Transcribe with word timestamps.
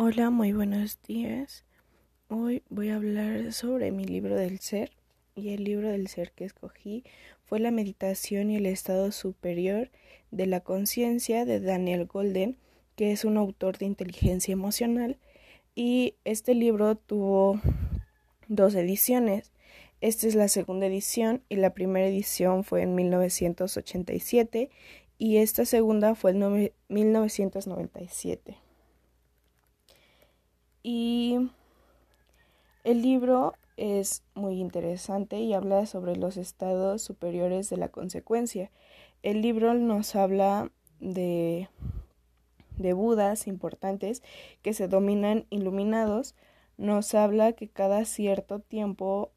Hola, 0.00 0.30
muy 0.30 0.52
buenos 0.52 1.02
días. 1.02 1.64
Hoy 2.28 2.62
voy 2.68 2.90
a 2.90 2.94
hablar 2.94 3.52
sobre 3.52 3.90
mi 3.90 4.04
libro 4.04 4.36
del 4.36 4.60
ser 4.60 4.92
y 5.34 5.48
el 5.48 5.64
libro 5.64 5.88
del 5.88 6.06
ser 6.06 6.30
que 6.30 6.44
escogí 6.44 7.02
fue 7.46 7.58
La 7.58 7.72
meditación 7.72 8.48
y 8.52 8.58
el 8.58 8.66
estado 8.66 9.10
superior 9.10 9.90
de 10.30 10.46
la 10.46 10.60
conciencia 10.60 11.44
de 11.44 11.58
Daniel 11.58 12.06
Golden, 12.06 12.56
que 12.94 13.10
es 13.10 13.24
un 13.24 13.36
autor 13.36 13.76
de 13.78 13.86
inteligencia 13.86 14.52
emocional 14.52 15.18
y 15.74 16.14
este 16.24 16.54
libro 16.54 16.94
tuvo 16.94 17.60
dos 18.46 18.76
ediciones. 18.76 19.50
Esta 20.00 20.28
es 20.28 20.36
la 20.36 20.46
segunda 20.46 20.86
edición 20.86 21.42
y 21.48 21.56
la 21.56 21.74
primera 21.74 22.06
edición 22.06 22.62
fue 22.62 22.82
en 22.82 22.94
1987 22.94 24.70
y 25.18 25.38
esta 25.38 25.64
segunda 25.64 26.14
fue 26.14 26.30
en 26.30 26.70
1997. 26.86 28.67
Y 30.82 31.50
el 32.84 33.02
libro 33.02 33.54
es 33.76 34.22
muy 34.34 34.60
interesante 34.60 35.38
y 35.38 35.54
habla 35.54 35.86
sobre 35.86 36.16
los 36.16 36.36
estados 36.36 37.02
superiores 37.02 37.70
de 37.70 37.76
la 37.76 37.88
consecuencia. 37.88 38.70
El 39.22 39.40
libro 39.40 39.74
nos 39.74 40.16
habla 40.16 40.70
de, 41.00 41.68
de 42.76 42.92
Budas 42.92 43.46
importantes 43.46 44.22
que 44.62 44.72
se 44.72 44.88
dominan 44.88 45.46
iluminados. 45.50 46.34
Nos 46.76 47.14
habla 47.14 47.52
que 47.52 47.68
cada 47.68 48.04
cierto 48.04 48.60
tiempo 48.60 49.32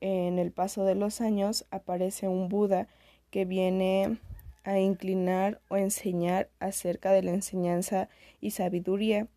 en 0.00 0.38
el 0.38 0.52
paso 0.52 0.84
de 0.84 0.94
los 0.94 1.20
años 1.20 1.66
aparece 1.70 2.28
un 2.28 2.48
Buda 2.48 2.88
que 3.30 3.44
viene 3.44 4.18
a 4.64 4.78
inclinar 4.78 5.60
o 5.68 5.76
enseñar 5.76 6.50
acerca 6.60 7.12
de 7.12 7.22
la 7.22 7.32
enseñanza 7.32 8.08
y 8.40 8.50
sabiduría 8.50 9.28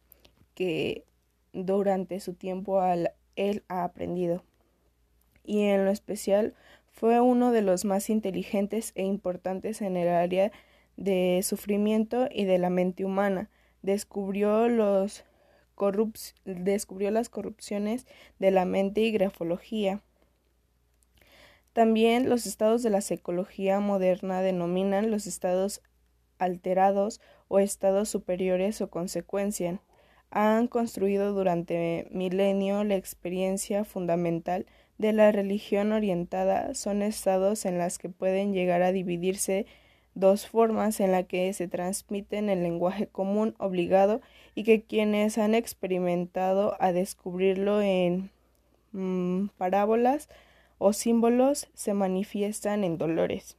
que 0.56 1.06
durante 1.54 2.20
su 2.20 2.34
tiempo 2.34 2.82
él 3.36 3.64
ha 3.68 3.84
aprendido. 3.84 4.44
Y 5.44 5.64
en 5.64 5.86
lo 5.86 5.92
especial 5.92 6.54
fue 6.92 7.20
uno 7.20 7.52
de 7.52 7.62
los 7.62 7.86
más 7.86 8.10
inteligentes 8.10 8.92
e 8.96 9.04
importantes 9.04 9.82
en 9.82 9.98
el 9.98 10.10
área 10.10 10.52
de 10.98 11.42
sufrimiento 11.44 12.28
y 12.30 12.46
de 12.46 12.58
la 12.58 12.70
mente 12.70 13.06
humana. 13.06 13.50
Descubrió 13.82 14.68
los 14.68 15.24
descubrió 16.46 17.10
las 17.10 17.30
corrupciones 17.30 18.06
de 18.38 18.52
la 18.52 18.66
mente 18.66 19.02
y 19.02 19.12
grafología. 19.12 20.02
También 21.74 22.30
los 22.30 22.46
estados 22.46 22.84
de 22.84 22.92
la 22.92 23.02
psicología 23.02 23.80
moderna 23.80 24.42
denominan 24.42 25.10
los 25.10 25.26
estados 25.26 25.82
alterados 26.38 27.20
o 27.48 27.58
estados 27.60 28.10
superiores 28.10 28.80
o 28.82 28.92
consecuencian 28.92 29.82
han 30.32 30.68
construido 30.68 31.34
durante 31.34 32.08
milenio 32.12 32.84
la 32.84 32.96
experiencia 32.96 33.84
fundamental 33.84 34.66
de 34.98 35.14
la 35.14 35.32
religión 35.32 35.92
orientada 35.92 36.74
son 36.74 37.02
estados 37.02 37.66
en 37.66 37.78
las 37.78 37.98
que 37.98 38.10
pueden 38.10 38.54
llegar 38.54 38.82
a 38.82 38.92
dividirse 38.92 39.66
dos 40.14 40.48
formas 40.48 41.00
en 41.00 41.12
la 41.12 41.24
que 41.24 41.52
se 41.54 41.68
transmiten 41.68 42.50
el 42.50 42.64
lenguaje 42.64 43.08
común 43.08 43.56
obligado 43.60 44.22
y 44.56 44.64
que 44.64 44.84
quienes 44.84 45.38
han 45.38 45.56
experimentado 45.56 46.76
a 46.80 46.92
descubrirlo 46.92 47.82
en 47.82 48.30
mm, 48.92 49.50
parábolas 49.58 50.30
o 50.78 50.94
símbolos 50.94 51.70
se 51.74 51.94
manifiestan 51.94 52.84
en 52.84 52.98
dolores. 52.98 53.58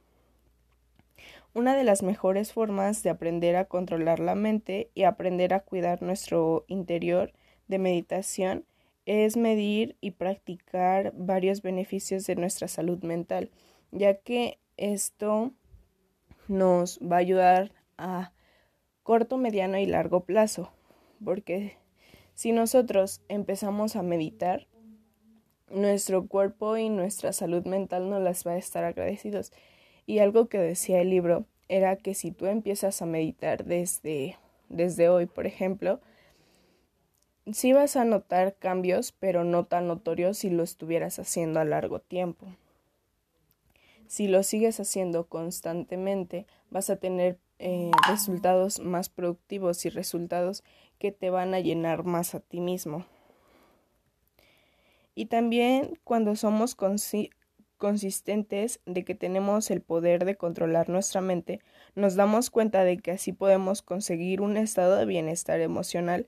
Una 1.55 1.75
de 1.75 1.83
las 1.83 2.01
mejores 2.01 2.51
formas 2.51 3.03
de 3.03 3.11
aprender 3.11 3.55
a 3.55 3.65
controlar 3.65 4.19
la 4.19 4.33
mente 4.33 4.89
y 4.95 5.03
aprender 5.03 5.53
a 5.53 5.59
cuidar 5.59 6.01
nuestro 6.01 6.65
interior 6.67 7.31
de 7.67 7.77
meditación 7.77 8.65
es 9.05 9.37
medir 9.37 9.95
y 10.01 10.11
practicar 10.11 11.13
varios 11.15 11.61
beneficios 11.61 12.25
de 12.25 12.35
nuestra 12.35 12.67
salud 12.67 13.03
mental, 13.03 13.51
ya 13.91 14.15
que 14.15 14.57
esto 14.77 15.51
nos 16.47 16.99
va 16.99 17.17
a 17.17 17.19
ayudar 17.19 17.71
a 17.99 18.31
corto, 19.03 19.37
mediano 19.37 19.77
y 19.77 19.85
largo 19.85 20.25
plazo, 20.25 20.71
porque 21.23 21.77
si 22.33 22.51
nosotros 22.51 23.21
empezamos 23.27 23.95
a 23.95 24.01
meditar, 24.01 24.67
nuestro 25.69 26.27
cuerpo 26.27 26.77
y 26.77 26.89
nuestra 26.89 27.31
salud 27.31 27.65
mental 27.65 28.09
nos 28.09 28.21
las 28.21 28.45
va 28.45 28.51
a 28.51 28.57
estar 28.57 28.83
agradecidos 28.83 29.51
y 30.05 30.19
algo 30.19 30.47
que 30.47 30.57
decía 30.57 31.01
el 31.01 31.09
libro 31.09 31.45
era 31.69 31.95
que 31.95 32.13
si 32.13 32.31
tú 32.31 32.45
empiezas 32.45 33.01
a 33.01 33.05
meditar 33.05 33.65
desde, 33.65 34.37
desde 34.69 35.09
hoy, 35.09 35.25
por 35.25 35.47
ejemplo, 35.47 36.01
sí 37.51 37.73
vas 37.73 37.95
a 37.95 38.05
notar 38.05 38.55
cambios, 38.55 39.11
pero 39.11 39.43
no 39.43 39.65
tan 39.65 39.87
notorios 39.87 40.37
si 40.37 40.49
lo 40.49 40.63
estuvieras 40.63 41.19
haciendo 41.19 41.59
a 41.59 41.65
largo 41.65 41.99
tiempo. 41.99 42.47
Si 44.07 44.27
lo 44.27 44.43
sigues 44.43 44.79
haciendo 44.79 45.27
constantemente, 45.27 46.45
vas 46.69 46.89
a 46.89 46.97
tener 46.97 47.39
eh, 47.59 47.91
resultados 48.07 48.79
más 48.79 49.09
productivos 49.09 49.85
y 49.85 49.89
resultados 49.89 50.63
que 50.99 51.11
te 51.11 51.29
van 51.29 51.53
a 51.53 51.59
llenar 51.59 52.03
más 52.03 52.35
a 52.35 52.39
ti 52.39 52.59
mismo. 52.59 53.05
Y 55.15 55.27
también 55.27 55.99
cuando 56.03 56.35
somos 56.35 56.75
consistentes 57.83 58.79
de 58.85 59.03
que 59.03 59.13
tenemos 59.13 59.69
el 59.69 59.81
poder 59.81 60.23
de 60.23 60.37
controlar 60.37 60.87
nuestra 60.87 61.19
mente, 61.19 61.59
nos 61.95 62.15
damos 62.15 62.49
cuenta 62.49 62.85
de 62.85 62.97
que 62.97 63.11
así 63.11 63.33
podemos 63.33 63.81
conseguir 63.81 64.39
un 64.39 64.55
estado 64.55 64.95
de 64.95 65.05
bienestar 65.05 65.59
emocional 65.59 66.25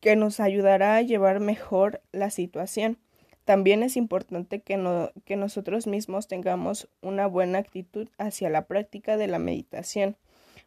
que 0.00 0.16
nos 0.16 0.40
ayudará 0.40 0.96
a 0.96 1.02
llevar 1.02 1.38
mejor 1.38 2.00
la 2.10 2.30
situación. 2.30 2.98
También 3.44 3.84
es 3.84 3.96
importante 3.96 4.58
que, 4.58 5.08
que 5.24 5.36
nosotros 5.36 5.86
mismos 5.86 6.26
tengamos 6.26 6.88
una 7.00 7.28
buena 7.28 7.58
actitud 7.58 8.08
hacia 8.18 8.50
la 8.50 8.66
práctica 8.66 9.16
de 9.16 9.28
la 9.28 9.38
meditación, 9.38 10.16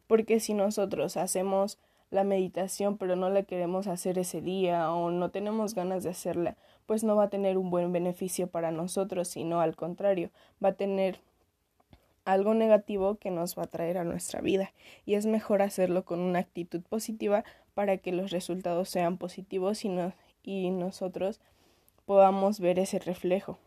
porque 0.07 0.39
si 0.39 0.53
nosotros 0.53 1.17
hacemos 1.17 1.77
la 2.09 2.23
meditación 2.23 2.97
pero 2.97 3.17
no 3.17 3.29
la 3.29 3.43
queremos 3.43 3.87
hacer 3.87 4.17
ese 4.17 4.39
día 4.39 4.93
o 4.93 5.11
no 5.11 5.29
tenemos 5.29 5.75
ganas 5.75 6.03
de 6.03 6.11
hacerla, 6.11 6.55
pues 6.85 7.03
no 7.03 7.15
va 7.15 7.25
a 7.25 7.29
tener 7.29 7.57
un 7.57 7.69
buen 7.69 7.91
beneficio 7.91 8.47
para 8.47 8.71
nosotros, 8.71 9.27
sino 9.27 9.61
al 9.61 9.75
contrario, 9.75 10.29
va 10.63 10.69
a 10.69 10.73
tener 10.73 11.19
algo 12.25 12.53
negativo 12.53 13.15
que 13.15 13.31
nos 13.31 13.57
va 13.57 13.63
a 13.63 13.67
traer 13.67 13.97
a 13.97 14.03
nuestra 14.03 14.41
vida 14.41 14.73
y 15.05 15.13
es 15.13 15.25
mejor 15.25 15.61
hacerlo 15.61 16.05
con 16.05 16.19
una 16.19 16.39
actitud 16.39 16.81
positiva 16.81 17.43
para 17.73 17.97
que 17.97 18.11
los 18.11 18.31
resultados 18.31 18.89
sean 18.89 19.17
positivos 19.17 19.85
y, 19.85 19.91
y 20.43 20.71
nosotros 20.71 21.39
podamos 22.05 22.59
ver 22.59 22.79
ese 22.79 22.99
reflejo. 22.99 23.57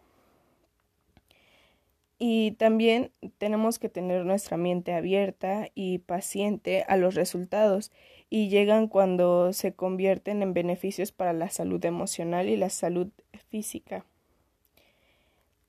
Y 2.20 2.52
también 2.52 3.12
tenemos 3.38 3.78
que 3.78 3.88
tener 3.88 4.24
nuestra 4.24 4.56
mente 4.56 4.92
abierta 4.92 5.68
y 5.76 5.98
paciente 5.98 6.84
a 6.88 6.96
los 6.96 7.14
resultados 7.14 7.92
y 8.30 8.48
llegan 8.48 8.88
cuando 8.88 9.52
se 9.52 9.72
convierten 9.72 10.42
en 10.42 10.54
beneficios 10.54 11.12
para 11.12 11.32
la 11.32 11.50
salud 11.50 11.84
emocional 11.84 12.48
y 12.48 12.56
la 12.56 12.70
salud 12.70 13.08
física. 13.50 14.04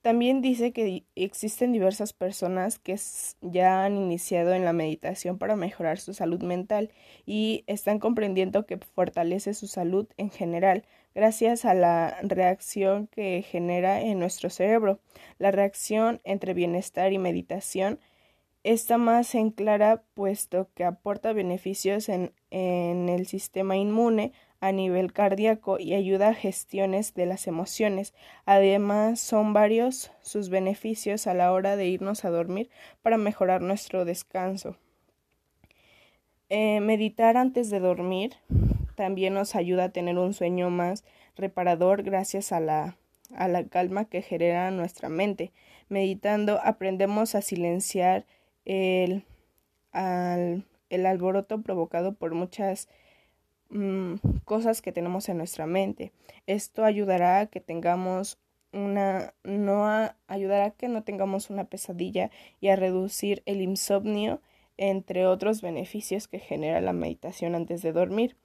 También 0.01 0.41
dice 0.41 0.71
que 0.71 1.03
existen 1.15 1.73
diversas 1.73 2.13
personas 2.13 2.79
que 2.79 2.97
ya 3.41 3.83
han 3.83 3.97
iniciado 3.97 4.53
en 4.53 4.63
la 4.63 4.71
meditación 4.71 5.37
para 5.37 5.57
mejorar 5.57 5.99
su 5.99 6.13
salud 6.13 6.41
mental 6.41 6.89
y 7.25 7.65
están 7.67 7.99
comprendiendo 7.99 8.65
que 8.65 8.77
fortalece 8.77 9.53
su 9.53 9.67
salud 9.67 10.07
en 10.15 10.29
general 10.29 10.85
gracias 11.15 11.65
a 11.65 11.73
la 11.73 12.17
reacción 12.21 13.07
que 13.07 13.41
genera 13.41 13.99
en 13.99 14.19
nuestro 14.19 14.49
cerebro. 14.49 14.99
La 15.37 15.51
reacción 15.51 16.21
entre 16.23 16.53
bienestar 16.53 17.11
y 17.11 17.17
meditación 17.17 17.99
está 18.63 18.97
más 18.97 19.35
en 19.35 19.51
clara 19.51 20.03
puesto 20.13 20.69
que 20.75 20.83
aporta 20.83 21.33
beneficios 21.33 22.09
en, 22.09 22.33
en 22.51 23.09
el 23.09 23.27
sistema 23.27 23.77
inmune 23.77 24.33
a 24.61 24.71
nivel 24.71 25.13
cardíaco 25.13 25.79
y 25.79 25.93
ayuda 25.93 26.29
a 26.29 26.33
gestiones 26.33 27.13
de 27.13 27.25
las 27.25 27.47
emociones. 27.47 28.13
Además, 28.45 29.19
son 29.19 29.53
varios 29.53 30.11
sus 30.21 30.49
beneficios 30.49 31.27
a 31.27 31.33
la 31.33 31.51
hora 31.53 31.75
de 31.75 31.87
irnos 31.87 32.25
a 32.25 32.29
dormir 32.29 32.69
para 33.01 33.17
mejorar 33.17 33.61
nuestro 33.61 34.05
descanso. 34.05 34.75
Eh, 36.49 36.79
meditar 36.81 37.37
antes 37.37 37.69
de 37.69 37.79
dormir 37.79 38.33
también 38.95 39.35
nos 39.35 39.55
ayuda 39.55 39.85
a 39.85 39.89
tener 39.89 40.17
un 40.17 40.33
sueño 40.33 40.69
más 40.69 41.05
reparador 41.37 42.03
gracias 42.03 42.51
a 42.51 42.59
la, 42.59 42.97
a 43.33 43.47
la 43.47 43.63
calma 43.65 44.05
que 44.05 44.21
genera 44.21 44.71
nuestra 44.71 45.09
mente. 45.09 45.53
Meditando 45.87 46.59
aprendemos 46.63 47.35
a 47.35 47.41
silenciar 47.41 48.25
el, 48.69 49.23
el 49.93 51.05
alboroto 51.05 51.61
provocado 51.61 52.13
por 52.13 52.35
muchas 52.35 52.87
mm, 53.69 54.15
cosas 54.45 54.83
que 54.83 54.91
tenemos 54.91 55.27
en 55.27 55.37
nuestra 55.37 55.65
mente. 55.65 56.11
Esto 56.45 56.85
ayudará 56.85 57.39
a 57.39 57.45
que 57.47 57.61
tengamos 57.61 58.37
una 58.71 59.33
no 59.43 59.87
ayudará 60.27 60.65
a 60.65 60.71
que 60.71 60.89
no 60.89 61.01
tengamos 61.01 61.49
una 61.49 61.63
pesadilla 61.63 62.29
y 62.61 62.67
a 62.67 62.75
reducir 62.75 63.41
el 63.47 63.61
insomnio 63.61 64.41
entre 64.77 65.25
otros 65.25 65.63
beneficios 65.63 66.27
que 66.27 66.37
genera 66.37 66.79
la 66.79 66.93
meditación 66.93 67.55
antes 67.55 67.81
de 67.81 67.91
dormir. 67.91 68.37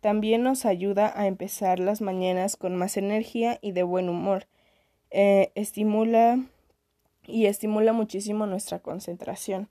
También 0.00 0.44
nos 0.44 0.66
ayuda 0.66 1.12
a 1.18 1.26
empezar 1.26 1.80
las 1.80 2.00
mañanas 2.00 2.56
con 2.56 2.76
más 2.76 2.96
energía 2.96 3.58
y 3.60 3.72
de 3.72 3.82
buen 3.82 4.08
humor. 4.08 4.46
Eh, 5.10 5.50
estimula 5.56 6.38
y 7.26 7.46
estimula 7.46 7.92
muchísimo 7.92 8.46
nuestra 8.46 8.78
concentración. 8.78 9.68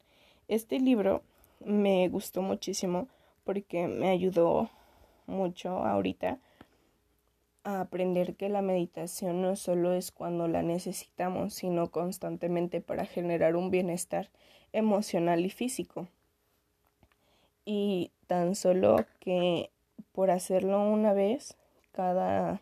Este 0.47 0.79
libro 0.79 1.23
me 1.59 2.07
gustó 2.09 2.41
muchísimo 2.41 3.07
porque 3.43 3.87
me 3.87 4.09
ayudó 4.09 4.69
mucho 5.25 5.69
ahorita 5.85 6.39
a 7.63 7.79
aprender 7.81 8.35
que 8.35 8.49
la 8.49 8.61
meditación 8.61 9.41
no 9.41 9.55
solo 9.55 9.93
es 9.93 10.11
cuando 10.11 10.47
la 10.47 10.61
necesitamos, 10.63 11.53
sino 11.53 11.91
constantemente 11.91 12.81
para 12.81 13.05
generar 13.05 13.55
un 13.55 13.71
bienestar 13.71 14.29
emocional 14.73 15.45
y 15.45 15.49
físico. 15.49 16.07
Y 17.65 18.11
tan 18.27 18.55
solo 18.55 19.05
que 19.19 19.69
por 20.11 20.29
hacerlo 20.29 20.83
una 20.83 21.13
vez 21.13 21.55
cada 21.93 22.61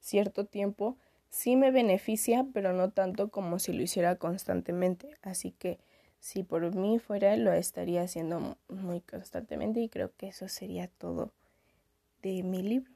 cierto 0.00 0.44
tiempo 0.44 0.96
sí 1.34 1.56
me 1.56 1.72
beneficia, 1.72 2.46
pero 2.54 2.72
no 2.72 2.90
tanto 2.92 3.28
como 3.30 3.58
si 3.58 3.72
lo 3.72 3.82
hiciera 3.82 4.16
constantemente. 4.16 5.18
Así 5.20 5.50
que 5.50 5.80
si 6.20 6.44
por 6.44 6.74
mí 6.76 6.98
fuera, 7.00 7.36
lo 7.36 7.52
estaría 7.52 8.02
haciendo 8.02 8.56
muy 8.68 9.00
constantemente 9.00 9.80
y 9.80 9.88
creo 9.88 10.12
que 10.16 10.28
eso 10.28 10.48
sería 10.48 10.86
todo 10.88 11.34
de 12.22 12.42
mi 12.44 12.62
libro. 12.62 12.93